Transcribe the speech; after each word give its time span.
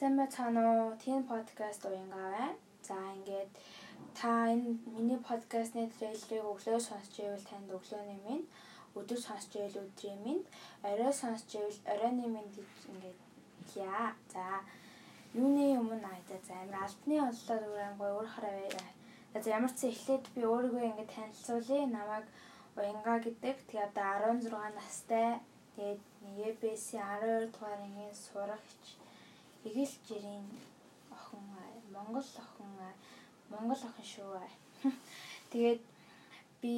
Сайн 0.00 0.16
байцгаана 0.16 0.62
уу? 0.72 0.96
Тийм 1.04 1.22
подкаст 1.32 1.82
уянгаа 1.84 2.28
байна. 2.32 2.56
За 2.88 2.96
ингээд 3.16 3.50
та 4.18 4.30
энэ 4.52 4.68
миний 4.96 5.20
подкастны 5.28 5.82
трейлерыг 5.92 6.44
өглөө 6.52 6.80
сонсч 6.88 7.12
байвал 7.20 7.44
танд 7.50 7.68
өглөөний 7.76 8.20
минь, 8.26 8.46
өдөр 8.98 9.20
сонсч 9.26 9.50
байвал 9.52 9.84
өдрийн 9.84 10.20
минь, 10.26 10.44
орой 10.90 11.12
сонсч 11.22 11.48
байвал 11.52 11.78
оройны 11.92 12.26
минь 12.34 12.50
гэж 12.56 12.70
ингээд 12.92 13.20
яа. 13.76 14.06
За 14.32 14.44
юуны 15.36 15.66
өмнө 15.80 16.08
айда 16.14 16.36
за 16.48 16.54
амир 16.62 16.80
альбны 16.86 17.16
оллоо 17.28 17.58
зүгээр 17.60 17.92
өөр 18.00 18.28
хараа. 18.34 18.88
За 19.44 19.48
ямар 19.58 19.72
ч 19.78 19.80
эхлээд 19.92 20.24
би 20.34 20.40
өөрийгөө 20.52 20.84
ингээд 20.90 21.14
танилцуулъя. 21.16 21.84
Намайг 21.96 22.26
Уянга 22.76 23.14
гэдэг. 23.26 23.56
Тэгээ 23.68 23.88
одоо 23.92 24.32
16 24.32 24.80
настай. 24.80 25.28
Тэгээд 25.76 26.02
ЕБС 26.48 26.84
12 26.96 27.52
дугаар 27.52 27.80
ангийн 27.84 28.14
сурагч 28.24 28.84
Игэл 29.68 29.94
жирийн 30.08 30.46
охин 31.16 31.44
Монгол 31.92 32.28
охин 32.44 32.70
Монгол 33.50 33.82
охин 33.88 34.06
шүү. 34.12 34.40
Тэгээд 35.52 35.82
би 36.62 36.74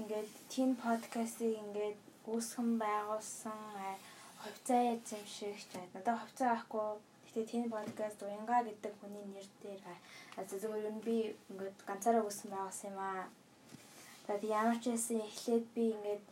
ингээд 0.00 0.30
тийм 0.52 0.76
подкастыг 0.76 1.52
ингээд 1.62 2.00
үүсгэн 2.26 2.70
байгуулсан 2.82 3.60
ховцаа 4.42 4.82
эзэмшигч 4.94 5.70
надад 5.94 6.18
ховцаа 6.20 6.50
авахгүй 6.52 7.02
Гэтэ 7.32 7.48
тийм 7.48 7.64
подкаст 7.72 8.20
Уянга 8.20 8.60
гэдэг 8.60 8.92
хүний 9.00 9.24
нэр 9.32 9.48
дээр 9.64 9.80
зөвхөн 10.60 10.84
юу 10.84 11.00
би 11.00 11.16
ингээд 11.48 11.76
ганцаараа 11.88 12.28
үүсгэн 12.28 12.52
байгуулсан 12.52 12.92
юм 12.92 12.98
аа. 13.00 13.24
Тэгээд 14.28 14.44
ямар 14.60 14.76
ч 14.76 14.84
байсан 14.92 15.16
эхлээд 15.24 15.64
би 15.72 15.84
ингээд 15.96 16.24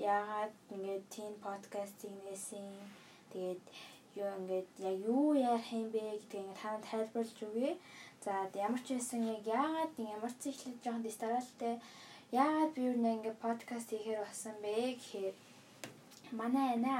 яагаад 0.00 0.54
ингээд 0.72 1.04
тийм 1.12 1.32
подкастыг 1.44 2.12
нээсэн. 2.24 2.64
Тэгээд 3.32 3.60
юу 4.20 4.30
ингээд 4.38 4.68
яг 4.90 4.96
юу 5.12 5.34
ярих 5.34 5.68
юм 5.72 5.86
бэ 5.94 6.00
гэдгийг 6.00 6.42
ингээд 6.42 6.62
хаана 6.62 6.86
тайлбарлаж 6.90 7.38
өгье. 7.48 7.72
За 8.24 8.32
ямар 8.66 8.82
ч 8.86 8.88
байсан 8.96 9.22
яг 9.34 9.42
яагаад 9.46 9.92
ямар 9.98 10.32
ч 10.40 10.42
ихлэж 10.50 10.76
жоохон 10.82 11.06
дистаралтай 11.06 11.74
яагаад 12.32 12.72
би 12.74 12.82
юу 12.88 12.96
нэг 12.98 13.14
ингээд 13.16 13.44
подкаст 13.46 13.88
хийхээр 13.90 14.20
болсон 14.26 14.54
бэ 14.64 14.74
гэхээр 14.98 15.34
манай 16.40 16.76
нэ 16.84 16.96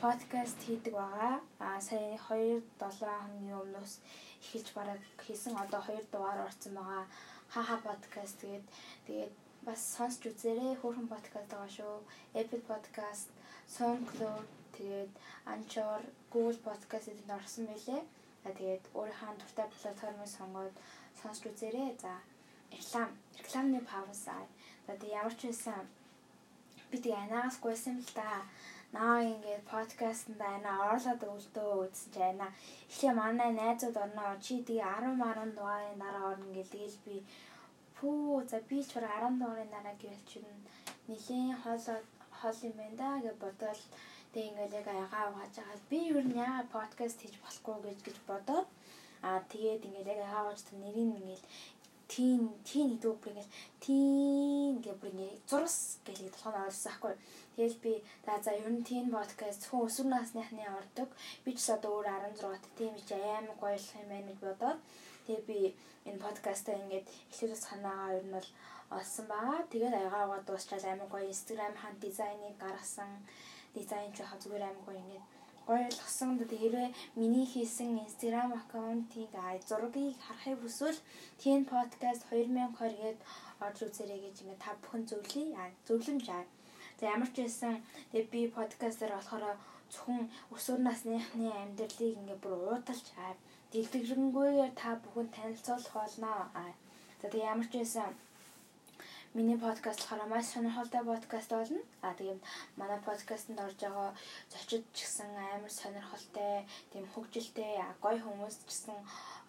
подкаст 0.00 0.58
хийдэг 0.66 0.94
байгаа. 0.94 1.34
А 1.58 1.80
сая 1.80 2.16
2 2.16 2.62
7 2.78 3.02
хоногийн 3.02 3.60
өмнөөс 3.62 3.92
эхэлж 4.42 4.68
бараг 4.78 5.02
хийсэн 5.24 5.54
одоо 5.64 5.82
2 5.82 6.12
дугаар 6.12 6.46
орсон 6.46 6.74
байгаа. 6.78 7.04
Хаха 7.54 7.76
подкаст 7.88 8.36
тэгээд 8.40 8.66
тэгээд 9.06 9.34
бас 9.66 9.80
сонсч 9.96 10.22
үзээрэй. 10.30 10.78
Хөөрхөн 10.80 11.08
подкаст 11.10 11.50
байгаа 11.50 11.70
шүү. 11.76 11.94
Apple 12.40 12.62
Podcast, 12.70 13.28
SoundCloud 13.74 14.46
тэгээд 14.76 15.12
Anchor, 15.54 16.00
Google 16.32 16.60
Podcast 16.66 17.10
энд 17.12 17.30
орсон 17.38 17.66
байлээ. 17.68 18.02
За 18.44 18.50
тэгээд 18.58 18.84
өөрийнхөө 18.98 19.34
дуртай 19.40 19.66
платформыг 19.72 20.30
сонгоод 20.30 20.74
сонсч 21.20 21.42
үзээрэй. 21.50 21.90
За 22.04 22.12
реклам, 22.72 23.10
рекламны 23.38 23.80
пауз 23.90 24.22
аа. 24.28 24.46
За 24.86 24.92
тэгээд 24.96 25.18
ямар 25.20 25.34
ч 25.34 25.40
байсан 25.50 25.82
би 26.90 26.96
тэг 27.04 27.14
анаас 27.18 27.56
гуйсан 27.60 27.96
л 27.98 28.12
да. 28.14 28.46
Наа 28.96 29.20
ингээд 29.20 29.68
подкастт 29.68 30.32
анаа 30.40 30.96
орлоод 30.96 31.22
өвлдөө 31.32 31.70
үзсэн 31.84 32.08
чи 32.14 32.20
анаа 32.24 32.50
эхлээ 32.88 33.12
манай 33.12 33.50
найзууд 33.52 33.96
орноо 34.04 34.32
чи 34.40 34.64
тэг 34.64 34.80
10 34.80 35.12
10 35.20 35.52
дугаарын 35.56 36.00
дараа 36.00 36.24
орно 36.32 36.48
гэл 36.56 36.72
тэгэл 36.72 36.98
би 37.04 37.16
Пүү 37.98 38.46
за 38.50 38.58
би 38.68 38.78
ч 38.88 38.94
бараг 38.94 39.22
10 39.26 39.38
дугаарыг 39.40 39.70
нараа 39.74 39.94
гэвэл 40.02 40.24
чинь 40.30 40.50
нэлийн 41.08 41.50
хоол 41.62 41.86
хоол 42.38 42.58
юм 42.68 42.74
байна 42.80 42.96
да 43.02 43.08
гэж 43.24 43.36
бодоод 43.44 43.80
тэг 44.32 44.44
ингээл 44.48 44.78
яг 44.80 44.86
ягаа 45.04 45.24
угааж 45.30 45.54
байгаа. 45.58 45.86
Би 45.90 45.98
юу 46.12 46.22
н 46.22 46.30
яа 46.46 46.62
подкаст 46.76 47.18
хийж 47.20 47.34
болохгүй 47.42 47.76
гэж 47.86 47.98
гэж 48.06 48.16
бодоод 48.30 48.66
аа 49.26 49.40
тэгээд 49.52 49.86
ингээл 49.88 50.12
яг 50.14 50.20
ягаа 50.26 50.42
угааж 50.44 50.60
тэр 50.64 50.78
нэрийг 50.82 51.10
ингээл 51.18 51.44
тин 52.12 52.40
тин 52.68 52.86
гэдэг 52.96 53.10
үг 53.12 53.24
ингээл 53.28 53.54
тин 53.84 54.72
гэх 54.84 54.96
бүр 55.00 55.12
ингээл 55.12 55.46
зурс 55.50 55.76
гэж 56.06 56.18
толгойд 56.40 56.64
ойлгосон 56.66 56.94
хгүй. 56.96 57.14
Тэгэл 57.56 57.78
би 57.84 57.92
за 58.24 58.34
за 58.44 58.50
ер 58.60 58.68
нь 58.72 58.86
тин 58.88 59.04
подкаст 59.16 59.62
хүн 59.68 59.86
өсвөр 59.86 60.08
насныхны 60.10 60.64
ордог. 60.78 61.08
Би 61.44 61.50
ч 61.56 61.68
одоо 61.76 62.00
өөр 62.00 62.08
16-т 62.08 62.64
тийм 62.78 62.94
ч 63.08 63.12
амар 63.12 63.56
гоёлох 63.60 63.92
юм 64.00 64.08
байна 64.08 64.30
гэж 64.32 64.40
бодоод 64.46 64.80
Тэгээ 65.28 65.44
би 65.44 65.60
энэ 66.08 66.24
подкастаа 66.24 66.72
ингээд 66.80 67.04
эхлээд 67.28 67.60
санаагаа 67.60 68.16
ер 68.16 68.24
нь 68.24 68.32
бол 68.32 68.48
олсон 68.96 69.26
байгаа. 69.28 69.60
Тэгээд 69.68 69.94
аягаа 70.00 70.40
дуусчаад 70.48 70.84
амар 70.88 71.08
гоё 71.12 71.28
Instagram 71.28 71.74
хаан 71.76 71.96
дизайныг 72.00 72.56
гаргасан. 72.56 73.10
Дизайн 73.76 74.08
ч 74.16 74.24
хаа 74.24 74.40
зүгээр 74.40 74.64
амар 74.64 74.84
гоё 74.88 74.96
ингээд 75.04 75.24
гоё 75.68 75.84
болгосон. 75.88 76.30
Тэгээд 76.40 76.96
миний 77.20 77.46
хийсэн 77.52 77.90
Instagram 78.06 78.50
аккаунтыг 78.60 79.32
зургийг 79.68 80.16
харахыг 80.24 80.58
хүсвэл 80.60 80.98
TN 81.40 81.62
podcast 81.72 82.22
2020 82.30 83.02
гээд 83.02 83.18
орж 83.66 83.78
үзээрэй 83.86 84.20
гэж 84.24 84.36
ингээд 84.42 84.64
та 84.64 84.72
бүхэн 84.80 85.02
зөвлөе. 85.10 85.66
Зөвлөмж 85.86 86.26
аа. 86.36 86.44
За 86.98 87.04
ямар 87.14 87.30
ч 87.34 87.36
байсан 87.44 87.74
тэгээд 88.10 88.32
би 88.34 88.40
подкастер 88.56 89.10
болохоор 89.14 89.44
зөвхөн 89.92 90.22
өсвөр 90.54 90.80
насныхны 90.84 91.48
амьдралыг 91.62 92.16
ингээд 92.18 92.42
бүр 92.42 92.54
уудалж 92.56 93.06
аа 93.24 93.32
дэлгэрэнгүйгээр 93.72 94.72
та 94.80 94.90
бүхэн 95.02 95.28
танилцуулах 95.36 95.94
болно. 96.00 96.32
За 97.20 97.26
тэгээ 97.28 97.50
ямар 97.52 97.68
ч 97.70 97.74
байсан 97.78 98.08
миний 99.34 99.56
подкаст 99.56 100.00
болохоор 100.00 100.28
маш 100.28 100.46
сонирхолтой 100.46 101.04
подкаст 101.04 101.50
болно. 101.50 101.80
А 102.02 102.14
тэгээд 102.14 102.40
манай 102.76 103.00
подкастэнд 103.00 103.60
орж 103.60 103.76
байгаа 103.80 104.14
зочид 104.52 104.84
ч 104.94 105.04
гэсэн 105.04 105.28
амар 105.54 105.70
сонирхолтой, 105.70 106.64
тийм 106.92 107.04
хөгжилтэй, 107.12 107.76
гоё 108.00 108.18
хүмүүс 108.24 108.56
ч 108.60 108.62
гэсэн 108.68 108.96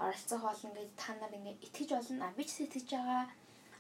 оролцох 0.04 0.42
болно 0.44 0.70
гэж 0.76 0.90
та 1.00 1.16
нар 1.16 1.32
ингээд 1.32 1.64
итгэж 1.66 1.90
болно. 1.96 2.28
А 2.28 2.36
би 2.38 2.44
ч 2.44 2.52
итгэж 2.68 2.88
байгаа. 2.92 3.24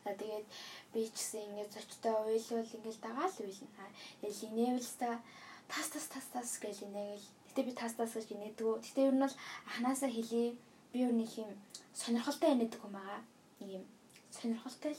А 0.07 0.11
тэгээд 0.15 0.47
би 0.93 1.01
ч 1.07 1.11
гэсэн 1.19 1.41
ингээд 1.47 1.73
зочтой 1.75 2.15
уйлвал 2.15 2.75
ингээд 2.77 3.03
дагаал 3.03 3.35
уйлна. 3.43 3.85
Тэгээд 4.21 4.43
инээвэлста 4.47 5.19
тас 5.67 5.87
тас 5.91 6.07
тас 6.07 6.27
тас 6.33 6.51
гэж 6.63 6.87
инээгээл 6.87 7.27
Гэтэ 7.49 7.65
би 7.65 7.73
тас 7.73 7.93
тас 7.97 8.13
гэж 8.13 8.29
инээдгүү. 8.37 8.73
Гэтэ 8.85 9.01
ер 9.09 9.15
нь 9.17 9.23
бол 9.25 9.35
анханасаа 9.67 10.09
хэлий 10.13 10.55
би 10.93 10.97
ер 11.01 11.11
нь 11.11 11.25
их 11.25 11.33
юм 11.41 11.51
сонирхолтой 11.91 12.53
инээдэг 12.53 12.81
юм 12.85 12.93
байгаа. 12.93 13.21
Юм 13.59 13.83
сонирхолтой 14.29 14.93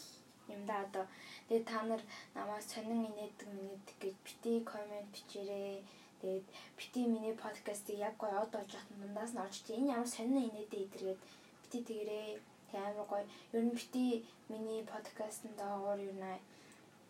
юм 0.57 0.63
да 0.67 0.77
одоо. 0.85 1.05
Тэгээ 1.49 1.65
та 1.71 1.79
нар 1.89 2.03
намайг 2.35 2.63
сонин 2.63 3.01
инээдэг 3.11 3.49
минийдэг 3.57 3.97
гэж 4.03 4.15
бити 4.27 4.53
комент 4.73 5.09
бичээрэй. 5.15 5.83
Тэгээд 6.21 6.47
бити 6.79 7.01
миний 7.13 7.35
подкастыг 7.45 7.97
яг 8.09 8.15
гоё 8.23 8.37
од 8.45 8.51
болж 8.55 8.71
хат 8.75 8.89
дундаас 9.01 9.33
нь 9.35 9.43
орж 9.45 9.57
чи 9.65 9.73
энэ 9.79 9.93
ямар 9.97 10.11
сонин 10.15 10.47
инээдэ 10.49 10.79
идэргээд 10.85 11.21
бити 11.63 11.79
тэгэрээ. 11.89 12.29
Тэг 12.71 12.81
амар 12.89 13.07
гоё. 13.11 13.25
Ер 13.57 13.65
нь 13.67 13.77
бити 13.79 14.05
миний 14.53 14.83
подкастт 14.93 15.45
даагуур 15.61 16.01
юу 16.09 16.17
наа. 16.23 16.39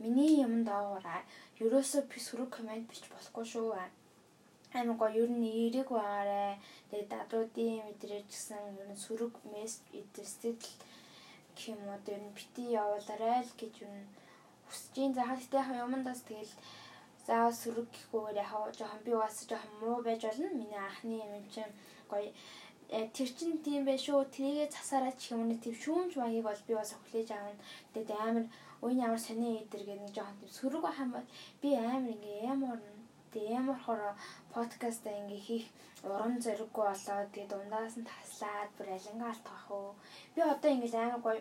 Миний 0.02 0.32
юм 0.46 0.54
даагуур. 0.68 1.06
Ерөөсөө 1.64 2.02
би 2.10 2.18
сөрөг 2.26 2.50
комент 2.56 2.84
бич 2.90 3.04
болохгүй 3.12 3.46
шүү 3.52 3.68
амар 4.78 4.96
гоё 5.00 5.22
ер 5.24 5.30
нь 5.34 5.46
эерэг 5.50 5.88
байгаарэ. 5.90 6.58
Тэгээд 6.90 7.10
дадруудын 7.12 7.82
мэдрэж 7.86 8.24
гисэн 8.30 8.62
ер 8.80 8.88
нь 8.92 9.02
сөрөг 9.04 9.34
месс 9.52 9.74
эдэрсэл 9.98 10.54
гэх 11.56 11.74
юм 11.74 11.80
уу 11.88 11.98
ер 12.14 12.20
нь 12.22 12.34
бити 12.36 12.62
явуулаарай 12.80 13.40
л 13.44 13.52
гэж 13.60 13.74
юу 13.84 13.94
хүсэж 14.68 14.94
ин 15.04 15.12
за 15.14 15.22
хаттай 15.26 15.64
юмдаас 15.84 16.20
тэгэл 16.28 16.54
заавал 17.26 17.54
сөрөг 17.62 17.88
гэхгүйгээр 17.94 18.40
яг 18.42 18.50
жоохон 18.78 19.02
би 19.06 19.12
бас 19.22 19.36
жоохон 19.50 19.72
муу 19.80 20.02
байж 20.06 20.22
болно. 20.24 20.48
Миний 20.58 20.82
анхны 20.88 21.16
юм 21.22 21.44
чинь 21.54 21.72
гоё 22.10 22.32
э, 22.88 23.06
тэр 23.14 23.28
чин 23.38 23.58
тийм 23.64 23.84
байх 23.84 24.00
шүү. 24.02 24.24
Тэрийгэ 24.34 24.66
засаараа 24.74 25.14
ч 25.20 25.30
юм 25.32 25.46
уу 25.46 25.58
тийм 25.62 25.74
шүүмж 25.82 26.12
маягийг 26.16 26.46
бол 26.46 26.62
би 26.68 26.74
бас 26.74 26.90
өхлөж 26.96 27.28
аавна. 27.30 27.62
Тэгээд 27.94 28.10
амар 28.26 28.44
өөний 28.82 29.04
ямар 29.06 29.20
сони 29.20 29.62
эдэр 29.62 29.82
гэх 29.86 30.00
нэг 30.00 30.12
жоохон 30.16 30.38
тийм 30.40 30.52
сөрөг 30.58 30.84
ахам 30.88 31.10
би 31.62 31.68
амар 31.76 32.14
ингээ 32.16 32.50
ямар 32.52 32.78
Тэгээ 33.32 33.56
ямар 33.60 33.78
хороо 33.86 34.12
подкастаа 34.54 35.14
ингээ 35.20 35.42
хийх 35.48 35.66
урам 36.02 36.34
зориггүй 36.44 36.84
болоод 36.90 37.28
тэгээ 37.30 37.50
дундаас 37.50 37.94
нь 37.98 38.08
таслаад 38.12 38.70
бүр 38.74 38.88
алингаалт 38.96 39.46
авах 39.46 39.66
уу. 39.70 39.90
Би 40.34 40.40
одоо 40.42 40.70
ингээ 40.74 40.98
амар 40.98 41.22
гоё 41.26 41.40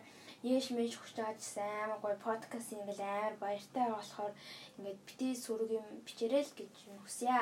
яэш 0.53 0.67
мэж 0.77 0.91
хүчээд 0.97 1.39
сайн 1.53 1.77
амар 1.83 1.99
гоё 2.03 2.17
подкаст 2.27 2.69
ингээ 2.77 3.01
амар 3.01 3.35
баяртай 3.43 3.87
болохоор 3.91 4.33
ингээ 4.77 4.95
бити 5.07 5.27
сүрэг 5.43 5.71
юм 5.79 5.87
бичээрэй 6.05 6.43
л 6.45 6.57
гэж 6.59 6.73
хүсье. 7.03 7.33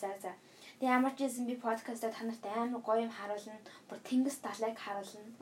За 0.00 0.10
за. 0.22 0.32
Тэгээ 0.78 0.94
ямар 0.98 1.14
ч 1.16 1.20
юм 1.24 1.46
би 1.48 1.56
подкастаа 1.66 2.10
та 2.12 2.22
нарт 2.28 2.44
амар 2.44 2.82
гоё 2.84 3.00
юм 3.06 3.12
харуулна. 3.18 3.56
Бүр 3.88 3.98
тэнгис 4.08 4.36
далайг 4.44 4.76
харуулна 4.80 5.32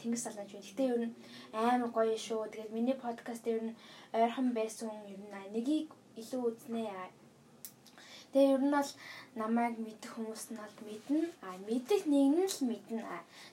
тэнгис 0.00 0.24
талаа 0.24 0.46
ч 0.48 0.54
юм. 0.56 0.62
Гэтэ 0.64 0.84
ер 0.92 1.00
нь 1.04 1.14
амар 1.52 1.90
гоё 1.96 2.16
шүү. 2.26 2.48
Тэгээд 2.52 2.76
миний 2.76 2.96
подкаст 3.04 3.44
ер 3.52 3.60
нь 3.66 3.76
ойрхон 4.16 4.48
байсан 4.58 4.88
ер 5.12 5.20
нь 5.20 5.34
нэгийг 5.54 5.88
илүү 6.20 6.40
үзнэ. 6.48 6.82
Тэгээ 8.32 8.54
ер 8.54 8.62
нь 8.62 8.74
бол 8.76 8.90
намайг 9.40 9.74
мэдэх 9.82 10.10
хүмүүс 10.14 10.44
нь 10.54 10.60
бол 10.62 10.76
мэднэ. 10.86 11.20
А 11.46 11.58
мэдэх 11.68 12.02
нэг 12.06 12.26
нь 12.30 12.46
л 12.46 12.58
мэднэ. 12.70 13.02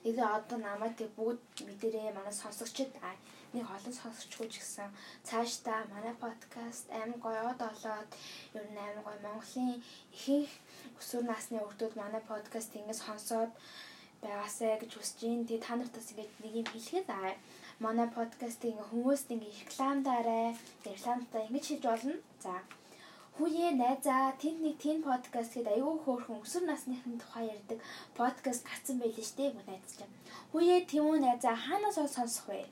Тэгээ 0.02 0.26
одоо 0.38 0.58
намайг 0.62 0.94
тэг 0.94 1.10
бүгд 1.18 1.42
мэдэрээ 1.66 2.14
манай 2.14 2.34
сонсогчд 2.34 2.92
а 3.02 3.10
нэг 3.54 3.64
олон 3.64 3.94
сонсогчгүй 3.96 4.46
ч 4.52 4.54
гэсэн 4.60 4.88
цаашдаа 5.26 5.80
манай 5.90 6.14
подкаст 6.24 6.86
амар 6.94 7.18
гоёод 7.24 7.60
олоод 7.70 8.10
ер 8.58 8.66
нь 8.70 8.78
амар 8.78 9.02
гоё 9.06 9.18
Монголын 9.24 9.82
ихэнх 10.14 10.52
өсвөр 11.00 11.24
насны 11.26 11.58
хүмүүс 11.58 11.92
манай 11.96 12.22
подкаст 12.30 12.70
ингэж 12.78 12.98
сонсоод 13.02 13.52
байгаасай 14.22 14.78
гэж 14.78 14.92
хүсэж 14.94 15.18
байна. 15.24 15.46
Тэгээ 15.48 15.66
та 15.66 15.74
нартаас 15.74 16.08
ингэж 16.12 16.30
нэг 16.42 16.54
юм 16.60 16.68
хэлэхэд 16.70 17.08
аа 17.18 17.32
манай 17.84 18.08
подкастыг 18.18 18.76
хүмүүст 18.90 19.28
ингэ 19.34 19.48
рекламдаарай. 19.60 20.46
Рекламтаа 20.84 21.40
ингэж 21.46 21.64
хийж 21.66 21.82
болно. 21.88 22.14
За 22.44 22.52
Хүүе 23.38 23.70
найзаа 23.78 24.34
тэнд 24.42 24.58
нэг 24.66 24.76
тийм 24.82 24.98
подкаст 25.06 25.54
гээд 25.54 25.70
аягүй 25.70 25.96
хөөрхөн 26.02 26.42
өсвөр 26.42 26.64
насныхын 26.66 27.22
тухай 27.22 27.44
ярьдаг 27.54 27.78
подкаст 28.18 28.66
гарсан 28.66 28.98
байл 28.98 29.14
шүү 29.14 29.38
дээ 29.38 29.50
гоо 29.54 29.64
найз 29.70 29.94
чинь. 29.94 30.14
Хүүе 30.50 30.76
тийм 30.90 31.04
үү 31.06 31.18
найзаа 31.22 31.54
хаанаас 31.54 31.98
ол 32.02 32.10
сонсох 32.10 32.46
вэ? 32.50 32.66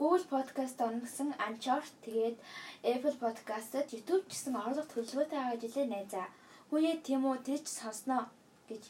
Google 0.00 0.24
Podcast 0.32 0.80
орносон 0.86 1.30
Anchor 1.46 1.84
тэгээд 2.04 2.36
Apple 2.92 3.16
Podcast-д 3.20 3.92
YouTube 3.92 4.24
гэсэн 4.32 4.56
орлого 4.56 4.88
төлөвлөгөөтэй 4.88 5.40
байгаа 5.44 5.60
жилээ 5.60 5.86
найзаа. 5.92 6.26
Хүүе 6.72 6.92
тийм 7.04 7.28
үү 7.28 7.36
тэр 7.44 7.60
ч 7.60 7.68
сонсноо 7.68 8.22
гэж 8.72 8.82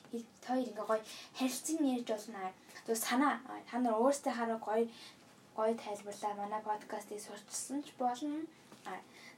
хоёр 0.46 0.70
ингээ 0.70 0.86
гоё 0.86 1.02
харилцан 1.34 1.78
ярьж 1.94 2.08
болно. 2.14 2.54
Тэгвэл 2.86 3.06
санаа 3.08 3.34
та 3.66 3.76
нар 3.82 3.98
өөрсдөө 3.98 4.34
хараа 4.38 4.60
гоё 4.62 4.86
гоё 5.58 5.74
тайлбарлаа. 5.82 6.38
Манай 6.38 6.62
подкастыг 6.62 7.18
сурчсан 7.18 7.82
ч 7.82 7.90
болно. 7.98 8.46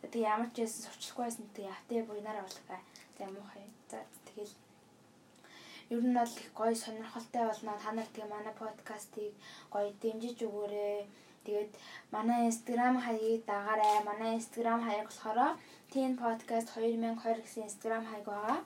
Тэгээ 0.00 0.32
ямар 0.34 0.50
ч 0.54 0.56
байсан 0.64 0.82
сурчлахгүй 0.86 1.24
байсан 1.26 1.44
тэгээ 1.54 1.72
явтаа 1.74 2.00
буйнаар 2.08 2.38
болгоо. 2.42 2.80
Тэгээ 3.16 3.30
муухай. 3.34 3.64
За 3.90 3.98
тэгэл 4.26 4.54
ер 5.94 6.02
нь 6.06 6.16
бол 6.18 6.32
их 6.42 6.48
гоё 6.58 6.74
сонирхолтой 6.74 7.44
болно. 7.46 7.72
Та 7.82 7.90
нар 7.92 8.08
тэгээ 8.14 8.32
манай 8.34 8.54
подкастыг 8.56 9.32
гоё 9.74 9.88
дэмжиж 10.02 10.38
өгөөрэй. 10.46 11.06
Тэгээд 11.44 11.72
манай 12.14 12.40
Instagram 12.50 12.96
хаягийг 13.04 13.42
дагаарай. 13.50 13.96
Манай 14.10 14.30
Instagram 14.40 14.80
хаяг 14.86 15.06
болохоор 15.08 15.38
Teen 15.92 16.12
Podcast 16.22 16.66
2020 16.76 17.44
гэсэн 17.44 17.66
Instagram 17.68 18.04
хаяг 18.06 18.26
байгаа. 18.30 18.58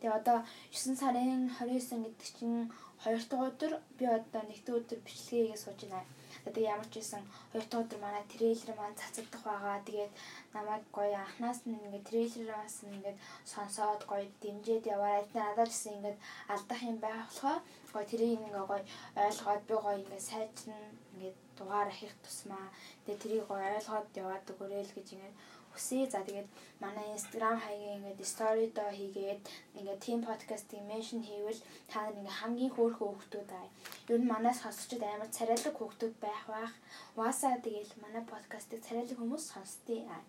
Тэгээ 0.00 0.18
одоо 0.20 0.38
9 0.70 1.00
сарын 1.00 1.50
29 1.58 2.06
гэдэг 2.06 2.30
чинь 2.38 2.70
2 3.04 3.30
дахь 3.30 3.46
өдөр 3.48 3.72
би 3.98 4.04
одоо 4.06 4.42
нэгдүгээр 4.46 4.80
өдөр 4.82 5.00
бичлэгээ 5.06 5.58
сууж 5.58 5.80
байна. 5.90 6.06
Тэгээ 6.54 6.72
ямар 6.74 6.88
ч 6.92 6.94
байсан 6.98 7.22
хоёр 7.52 7.64
дахь 7.68 7.82
өдөр 7.82 8.00
манай 8.02 8.24
трейлер 8.32 8.70
маань 8.76 9.00
цацагдах 9.00 9.42
байгаа. 9.48 9.86
Тэгээд 9.86 10.12
намайг 10.54 10.84
гоё 10.96 11.14
анханаас 11.20 11.60
нь 11.64 11.76
ингээд 11.76 12.08
трейлераас 12.08 12.76
нь 12.84 12.94
ингээд 12.96 13.18
сонсоод 13.52 14.02
гоё 14.10 14.24
дэмжиж 14.42 14.82
яваарай. 14.94 15.24
Надад 15.34 15.70
гэсэн 15.70 15.96
ингээд 15.96 16.18
алдах 16.52 16.80
юм 16.90 16.98
байх 17.04 17.26
болохоор 17.28 17.60
гоё 17.92 18.04
тэрийг 18.10 18.40
ингээ 18.46 18.64
гоё 18.70 18.82
ойлгоод 19.26 19.62
би 19.68 19.74
гоё 19.84 19.96
ингээ 20.00 20.22
сайжрна 20.30 20.76
ингээ 21.14 21.32
дугаар 21.58 21.88
ахих 21.90 22.14
тусмаа 22.24 22.66
тэгээ 23.04 23.22
тэрийг 23.22 23.44
гоё 23.48 23.64
ойлгоод 23.76 24.08
яваад 24.22 24.44
өгөөрэй 24.52 24.84
л 24.86 24.96
гэж 24.96 25.08
ингээ 25.16 25.32
хүсье. 25.78 26.10
За 26.10 26.20
тэгээд 26.26 26.48
манай 26.82 27.06
Instagram 27.16 27.56
хаягийн 27.62 27.96
ингээд 28.02 28.30
story 28.34 28.66
доо 28.74 28.90
хийгээд 28.98 29.40
ингээд 29.78 30.02
team 30.04 30.18
podcast-ийг 30.28 30.82
mention 30.90 31.20
хийвэл 31.22 31.60
та 31.90 31.96
нар 32.02 32.18
ингээд 32.18 32.38
хамгийн 32.40 32.74
хөөрхөн 32.74 33.08
хүүхдүүд 33.08 33.50
аа. 33.58 33.68
Ер 34.10 34.18
нь 34.20 34.30
манаас 34.32 34.58
сонсогчд 34.62 35.02
амар 35.06 35.30
царайлаг 35.36 35.74
хүүхдүүд 35.78 36.14
байх 36.24 36.44
байх. 36.54 36.74
Угаасаа 37.16 37.54
тэгээд 37.66 37.90
манай 38.02 38.22
podcast-ыг 38.32 38.80
царайлаг 38.86 39.18
хүмүүс 39.18 39.44
сонсдээ 39.54 40.02
аа. 40.14 40.22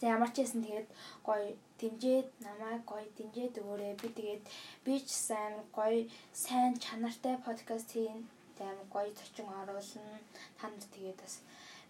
За 0.00 0.04
ямар 0.14 0.30
ч 0.32 0.36
байсан 0.44 0.60
тэгээд 0.64 0.88
гоё 1.26 1.46
дэмжээд 1.80 2.28
намайг 2.46 2.82
гоё 2.90 3.06
дэмжээд 3.16 3.54
өгөөрэй. 3.60 3.94
Би 4.02 4.08
тэгээд 4.18 4.44
би 4.84 4.94
ч 5.06 5.08
сайн 5.28 5.54
гоё 5.76 6.00
сайн 6.44 6.72
чанартай 6.84 7.36
подкаст 7.46 7.88
хийн. 7.92 8.20
Тэгээд 8.56 8.92
гоё 8.94 9.08
зочин 9.18 9.48
оруулна. 9.60 10.20
Та 10.58 10.64
нар 10.68 10.86
тэгээд 10.94 11.18
бас 11.24 11.34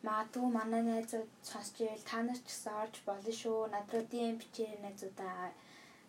магадгүй 0.06 0.48
манай 0.58 0.82
найзууд 0.86 1.30
сонсч 1.50 1.74
ивэл 1.82 2.08
та 2.10 2.18
нар 2.22 2.38
ч 2.38 2.46
гэсэн 2.46 2.74
орж 2.82 2.94
болно 3.08 3.32
шүү. 3.40 3.58
Над 3.74 3.86
руу 3.92 4.04
DM 4.12 4.36
бичээрэй 4.40 4.80
найзуудаа. 4.82 5.50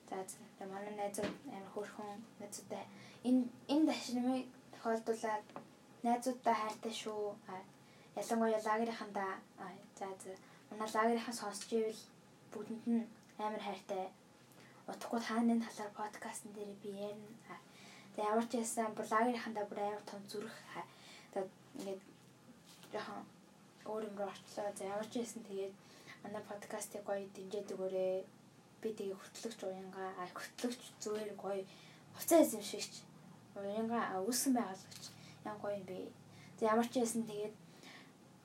За 0.10 0.64
манай 0.74 0.94
найзууд 1.02 1.34
амар 1.56 1.72
хөөрхөн 1.74 2.12
найзуудаа 2.42 2.84
энэ 3.28 3.44
энэ 3.74 3.88
дашнымыг 3.90 4.46
тохиолдуулаад 4.74 5.46
найзуудаа 6.06 6.56
хайртай 6.62 6.94
шүү. 7.02 7.24
Ялангуяа 8.20 8.62
лагерийнхандаа 8.68 9.32
за 10.00 10.08
за 10.22 10.32
манай 10.70 10.90
лагерийнхан 10.96 11.40
сонсч 11.42 11.70
ивэл 11.74 12.02
бүгдэнд 12.52 12.86
нь 12.94 13.08
амар 13.46 13.64
хайртай. 13.68 14.06
Утгагүй 14.92 15.22
тааны 15.28 15.54
талаар 15.66 15.92
подкастн 16.00 16.50
дээр 16.54 16.74
би 16.84 16.90
ярина. 17.08 17.58
Тэгээ 18.14 18.30
ямар 18.32 18.46
ч 18.50 18.54
байсан 18.58 18.94
лагерийнхандаа 19.14 19.66
бүр 19.68 19.80
амар 19.82 20.04
том 20.10 20.22
зүрх. 20.32 20.56
Тэгээд 21.34 21.52
ингээд 21.78 22.02
жоохон 22.94 23.26
өөр 23.92 24.04
юм 24.10 24.16
руу 24.18 24.30
орчлоо. 24.32 24.70
За 24.76 24.86
ч 25.12 25.14
байсан 25.20 25.42
тэгээд 25.48 25.74
манай 26.24 26.44
подкастыг 26.50 27.02
гоё 27.08 27.26
дэмжиж 27.36 27.68
өгөөрэй. 27.74 28.26
Би 28.82 28.90
тэгээ 28.94 29.18
хөтлөгч 29.20 29.60
уянгаа, 29.64 30.10
а 30.22 30.24
хөтлөгч 30.38 30.82
зүгээр 31.04 31.32
гоё 31.44 31.64
хуцаа 32.16 32.40
эзэмшигч. 32.46 32.94
Уянгаа 33.58 34.22
үүсгэн 34.28 34.54
байгаалагч. 34.58 35.04
Ян 35.50 35.58
гоё 35.64 35.76
юм 35.80 35.86
бэ. 35.90 36.12
За 36.60 36.64
ямар 36.74 36.88
ч 36.92 36.94
байсан 37.00 37.24
тэгээд 37.30 37.56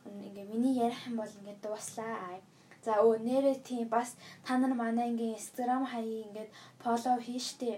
ингээ 0.06 0.46
миний 0.52 0.74
ярих 0.86 1.00
юм 1.08 1.16
бол 1.20 1.32
ингээ 1.38 1.58
дууслаа. 1.62 2.40
За 2.84 2.92
өө 3.04 3.22
нэрээ 3.28 3.56
тийм 3.68 3.86
бас 3.88 4.16
та 4.44 4.58
нар 4.58 4.74
манай 4.74 5.10
ингээ 5.12 5.38
Instagram 5.38 5.84
хаяг 5.86 6.26
ингээд 6.26 6.50
фоллоу 6.82 7.18
хийштэй. 7.22 7.76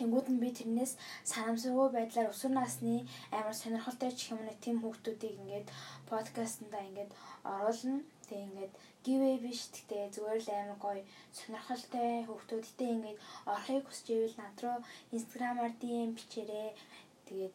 Тэнгүүд 0.00 0.26
нь 0.32 0.40
би 0.42 0.48
тэрнээс 0.58 0.92
санамсаргүй 1.32 1.88
байдлаар 1.92 2.32
өсвөр 2.32 2.52
насны 2.56 2.94
амар 3.36 3.52
сонирхолтой 3.52 4.10
ч 4.16 4.32
юм 4.32 4.40
уу 4.48 4.56
тийм 4.64 4.76
хүүхдүүдийг 4.80 5.34
ингээд 5.40 5.68
подкастнда 6.10 6.78
ингээд 6.88 7.12
оруулна. 7.44 8.00
Тэг 8.28 8.40
ингээд 8.48 8.72
giveaway 9.04 9.36
биш 9.44 9.60
гэхдээ 9.68 10.04
зүгээр 10.14 10.40
л 10.44 10.50
амар 10.56 10.78
гоё 10.84 11.02
сонирхолтой 11.38 12.10
хүүхдүүдтэй 12.28 12.90
ингээд 12.96 13.18
орохыг 13.52 13.84
хүсч 13.86 14.06
ивэл 14.16 14.36
над 14.40 14.56
руу 14.64 14.78
Instagram-аар 15.16 15.72
DM 15.82 16.10
бичээрэй. 16.16 16.70
Тэгээд 17.28 17.54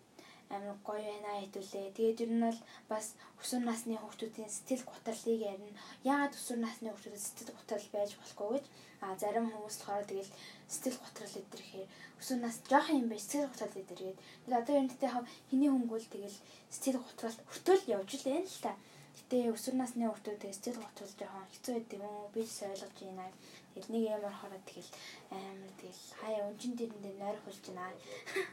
амар 0.53 0.77
гоё 0.87 1.01
байна 1.09 1.41
хэдүүлээ. 1.41 1.95
Тэгээд 1.97 2.23
ер 2.25 2.31
нь 2.37 2.45
бол 2.45 2.59
бас 2.91 3.05
өсвөр 3.41 3.63
насны 3.65 3.97
хүүхдүүдийн 3.97 4.51
сэтгэл 4.53 4.85
гутралыг 4.89 5.41
ярина. 5.51 5.79
Яагаад 6.11 6.37
өсвөр 6.37 6.59
насны 6.61 6.87
хүүхдүүдэд 6.89 7.25
сэтгэл 7.25 7.57
гутрал 7.57 7.87
байж 7.95 8.11
болохгүй 8.17 8.49
гэж 8.53 8.65
а 9.05 9.13
зарим 9.21 9.45
хүмүүс 9.53 9.77
болохоор 9.77 10.05
тэгэл 10.09 10.31
сэтгэл 10.73 10.97
готрол 11.05 11.35
идэрхээр 11.41 11.87
өсвөр 12.19 12.39
нас 12.41 12.57
жоох 12.69 12.87
юм 12.89 13.07
байж 13.09 13.21
сэтгэл 13.21 13.51
готрол 13.53 13.75
идэргээд 13.81 14.17
тэгэл 14.17 14.59
одоо 14.59 14.75
энэ 14.81 14.97
тэ 14.97 15.07
хиний 15.49 15.69
хөнгөл 15.69 16.07
тэгэл 16.09 16.37
сэтгэл 16.73 17.05
готрол 17.05 17.37
өртөөл 17.53 17.83
явж 17.95 18.09
л 18.17 18.25
байна 18.25 18.49
л 18.49 18.61
та. 18.65 18.73
Гэтэ 19.15 19.37
өсвөр 19.55 19.75
насны 19.77 20.03
хүүхдүүд 20.09 20.39
тэгээ 20.41 20.57
сэтгэл 20.57 20.83
готрол 20.83 21.13
жоохон 21.19 21.45
хэцүү 21.53 21.73
байдаг 21.75 21.99
юм 22.01 22.15
би 22.33 22.41
ч 22.43 22.57
ойлгож 22.67 22.97
байна. 22.99 23.25
Тэгэл 23.71 23.91
нэг 23.93 24.03
юм 24.09 24.23
орохороо 24.25 24.61
тэгэл 24.67 24.91
амар 25.31 25.71
тэгэл 25.79 26.03
хаяа 26.19 26.47
өнжин 26.49 26.73
дэрэндээ 26.75 27.15
нойр 27.19 27.37
хулж 27.43 27.63
байна. 27.71 27.95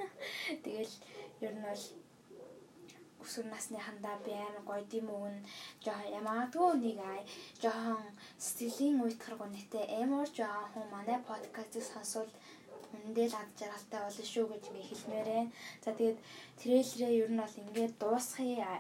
Тэгэл 0.65 0.95
ер 1.47 1.53
нь 1.55 1.65
бол 1.67 1.83
өсвөр 3.23 3.47
насныхандаа 3.51 4.17
би 4.25 4.33
амар 4.37 4.65
гоё 4.71 4.83
дэм 4.93 5.07
өгн 5.17 5.37
жоохон 5.85 6.15
ямаадгүй 6.21 6.71
нэг 6.85 6.99
ай 7.13 7.21
жоохон 7.63 8.05
сэтгэлийн 8.47 9.03
уйтгаргүй 9.05 9.49
нэтэй 9.53 9.85
амар 10.03 10.29
жоохон 10.39 10.71
хүн 10.73 10.87
манай 10.95 11.19
подкастыг 11.31 11.85
сонсвол 11.93 12.31
үндэл 12.93 13.35
ад 13.41 13.51
жаргалтай 13.59 14.01
болно 14.05 14.25
шүү 14.33 14.47
гэж 14.53 14.65
ингээ 14.69 14.89
хэлмээрэн. 14.91 15.47
За 15.85 15.91
тэгээд 15.97 16.19
трейлерээ 16.61 17.13
ер 17.23 17.31
нь 17.33 17.41
бол 17.43 17.61
ингээд 17.63 17.95
дуусгая. 18.01 18.75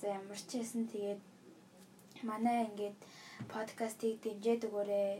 За 0.00 0.06
ямар 0.18 0.40
ч 0.48 0.50
хэсэн 0.54 0.84
тэгээд 0.92 1.20
манай 2.28 2.58
ингээд 2.68 2.96
подкастыг 3.52 4.14
дэмжиж 4.22 4.60
өгөөрэй. 4.68 5.10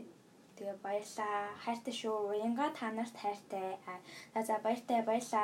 Тэгээ 0.57 0.79
баярлаа. 0.87 1.37
Хайртай 1.65 1.95
шүү. 2.01 2.17
Уянга 2.31 2.67
та 2.79 2.89
нарт 2.91 3.17
хайртай. 3.23 3.77
За 4.35 4.41
за 4.49 4.55
баяртай 4.65 5.03
баярлаа. 5.03 5.35